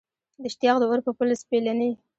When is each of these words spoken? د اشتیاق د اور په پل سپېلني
د 0.41 0.43
اشتیاق 0.49 0.77
د 0.79 0.83
اور 0.89 0.99
په 1.05 1.11
پل 1.17 1.29
سپېلني 1.41 1.91